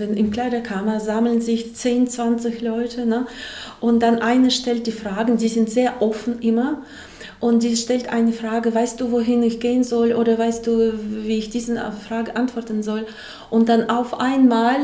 [0.00, 3.26] Im Kleiderkammer sammeln sich 10, 20 Leute ne?
[3.80, 6.82] und dann eine stellt die Fragen, die sind sehr offen immer.
[7.40, 10.12] Und die stellt eine Frage, weißt du, wohin ich gehen soll?
[10.12, 10.92] Oder weißt du,
[11.24, 11.74] wie ich diese
[12.06, 13.08] Frage antworten soll?
[13.50, 14.76] Und dann auf einmal,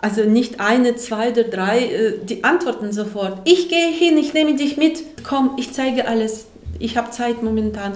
[0.00, 4.56] also nicht eine, zwei oder drei, äh, die antworten sofort, ich gehe hin, ich nehme
[4.56, 6.46] dich mit, komm, ich zeige alles,
[6.80, 7.92] ich habe Zeit momentan.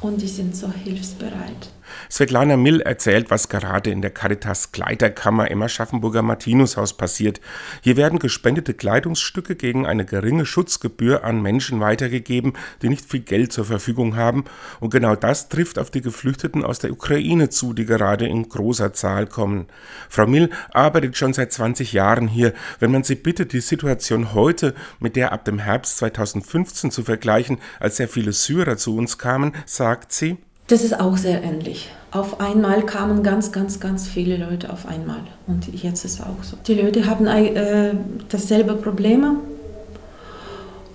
[0.00, 1.68] Und die sind so hilfsbereit.
[2.10, 7.40] Svetlana Mill erzählt, was gerade in der Caritas Kleiderkammer im Aschaffenburger Martinushaus passiert.
[7.82, 13.52] Hier werden gespendete Kleidungsstücke gegen eine geringe Schutzgebühr an Menschen weitergegeben, die nicht viel Geld
[13.52, 14.44] zur Verfügung haben.
[14.80, 18.92] Und genau das trifft auf die Geflüchteten aus der Ukraine zu, die gerade in großer
[18.92, 19.66] Zahl kommen.
[20.08, 22.52] Frau Mill arbeitet schon seit 20 Jahren hier.
[22.78, 27.58] Wenn man sie bittet, die Situation heute mit der ab dem Herbst 2015 zu vergleichen,
[27.80, 30.38] als sehr viele Syrer zu uns kamen, sagt sie,
[30.72, 31.90] das ist auch sehr ähnlich.
[32.12, 35.20] Auf einmal kamen ganz, ganz, ganz viele Leute auf einmal.
[35.46, 36.56] Und jetzt ist es auch so.
[36.66, 37.92] Die Leute haben äh,
[38.30, 39.36] dasselbe Probleme.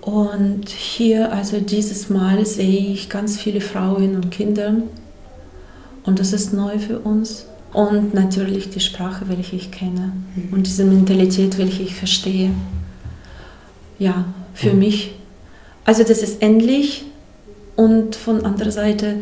[0.01, 4.73] Und hier, also dieses Mal, sehe ich ganz viele Frauen und Kinder.
[6.05, 7.45] Und das ist neu für uns.
[7.71, 10.11] Und natürlich die Sprache, welche ich kenne.
[10.51, 12.49] Und diese Mentalität, welche ich verstehe.
[13.99, 14.25] Ja,
[14.55, 14.79] für mhm.
[14.79, 15.11] mich.
[15.85, 17.05] Also das ist endlich.
[17.75, 19.17] Und von anderer Seite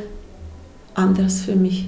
[0.96, 1.88] anders für mich.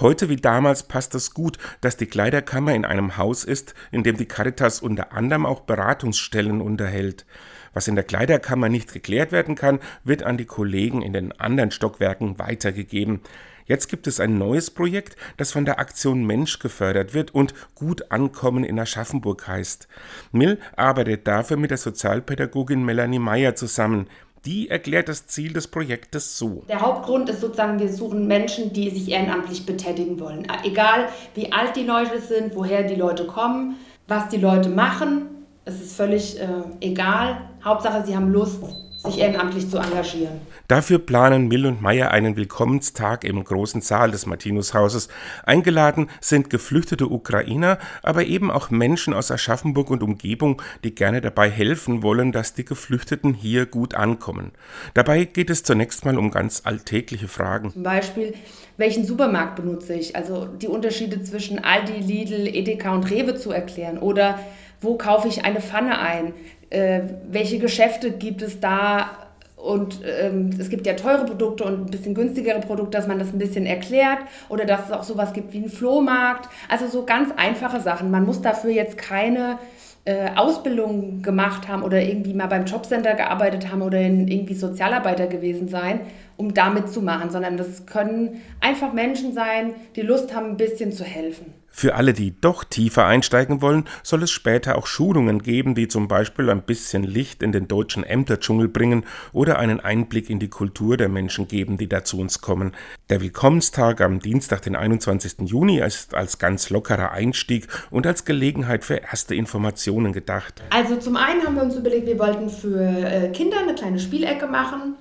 [0.00, 4.16] Heute wie damals passt es gut, dass die Kleiderkammer in einem Haus ist, in dem
[4.16, 7.26] die Caritas unter anderem auch Beratungsstellen unterhält.
[7.74, 11.70] Was in der Kleiderkammer nicht geklärt werden kann, wird an die Kollegen in den anderen
[11.70, 13.20] Stockwerken weitergegeben.
[13.66, 18.10] Jetzt gibt es ein neues Projekt, das von der Aktion Mensch gefördert wird und Gut
[18.10, 19.88] ankommen in Aschaffenburg heißt.
[20.32, 24.08] Mill arbeitet dafür mit der Sozialpädagogin Melanie Meyer zusammen.
[24.44, 26.64] Die erklärt das Ziel des Projektes so.
[26.68, 30.46] Der Hauptgrund ist sozusagen, wir suchen Menschen, die sich ehrenamtlich betätigen wollen.
[30.64, 35.30] Egal wie alt die Leute sind, woher die Leute kommen, was die Leute machen,
[35.64, 36.46] es ist völlig äh,
[36.80, 37.48] egal.
[37.64, 38.62] Hauptsache, sie haben Lust,
[39.04, 40.40] sich ehrenamtlich zu engagieren.
[40.68, 45.08] Dafür planen Mill und Meyer einen Willkommenstag im großen Saal des Martinushauses.
[45.44, 51.50] Eingeladen sind geflüchtete Ukrainer, aber eben auch Menschen aus Aschaffenburg und Umgebung, die gerne dabei
[51.50, 54.52] helfen wollen, dass die Geflüchteten hier gut ankommen.
[54.94, 57.70] Dabei geht es zunächst mal um ganz alltägliche Fragen.
[57.72, 58.34] Zum Beispiel,
[58.76, 60.16] welchen Supermarkt benutze ich?
[60.16, 63.98] Also die Unterschiede zwischen Aldi, Lidl, Edeka und Rewe zu erklären.
[63.98, 64.38] Oder
[64.80, 66.32] wo kaufe ich eine Pfanne ein?
[66.70, 69.10] Äh, welche Geschäfte gibt es da?
[69.56, 73.32] Und ähm, es gibt ja teure Produkte und ein bisschen günstigere Produkte, dass man das
[73.32, 74.18] ein bisschen erklärt
[74.50, 76.50] oder dass es auch sowas gibt wie einen Flohmarkt.
[76.68, 78.10] Also so ganz einfache Sachen.
[78.10, 79.58] Man muss dafür jetzt keine
[80.04, 85.28] äh, Ausbildung gemacht haben oder irgendwie mal beim Jobcenter gearbeitet haben oder in, irgendwie Sozialarbeiter
[85.28, 86.00] gewesen sein,
[86.36, 90.92] um damit zu machen, sondern das können einfach Menschen sein, die Lust haben, ein bisschen
[90.92, 91.54] zu helfen.
[91.76, 96.06] Für alle, die doch tiefer einsteigen wollen, soll es später auch Schulungen geben, die zum
[96.06, 100.96] Beispiel ein bisschen Licht in den deutschen Ämterdschungel bringen oder einen Einblick in die Kultur
[100.96, 102.76] der Menschen geben, die da zu uns kommen.
[103.10, 105.50] Der Willkommenstag am Dienstag, den 21.
[105.50, 110.62] Juni, ist als ganz lockerer Einstieg und als Gelegenheit für erste Informationen gedacht.
[110.70, 114.46] Also zum einen haben wir uns überlegt, wir wollten für äh, Kinder eine kleine Spielecke
[114.46, 114.94] machen.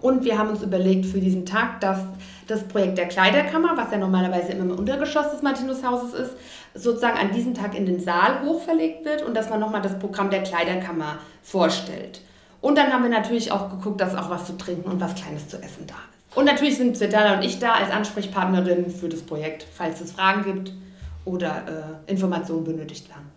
[0.00, 2.00] Und wir haben uns überlegt für diesen Tag, dass
[2.46, 6.32] das Projekt der Kleiderkammer, was ja normalerweise immer im Untergeschoss des Martinushauses ist,
[6.74, 10.30] sozusagen an diesem Tag in den Saal hochverlegt wird und dass man nochmal das Programm
[10.30, 12.20] der Kleiderkammer vorstellt.
[12.60, 15.48] Und dann haben wir natürlich auch geguckt, dass auch was zu trinken und was Kleines
[15.48, 16.36] zu essen da ist.
[16.36, 20.44] Und natürlich sind Svetlana und ich da als Ansprechpartnerin für das Projekt, falls es Fragen
[20.44, 20.72] gibt
[21.24, 23.30] oder äh, Informationen benötigt werden.